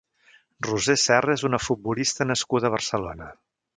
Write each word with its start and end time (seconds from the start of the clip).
Roser 0.67 0.95
Serra 1.01 1.35
és 1.39 1.43
una 1.49 1.59
futbolista 1.67 2.27
nascuda 2.31 2.71
a 2.71 2.77
Barcelona. 2.77 3.29